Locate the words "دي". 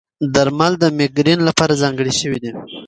2.43-2.51